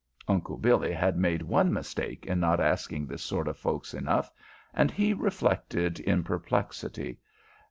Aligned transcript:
Uncle 0.27 0.57
Billy 0.57 0.91
had 0.91 1.15
made 1.15 1.43
one 1.43 1.71
mistake 1.71 2.25
in 2.25 2.39
not 2.39 2.59
asking 2.59 3.05
this 3.05 3.21
sort 3.21 3.47
of 3.47 3.55
folks 3.55 3.93
enough, 3.93 4.31
and 4.73 4.89
he 4.89 5.13
reflected 5.13 5.99
in 5.99 6.23
perplexity. 6.23 7.19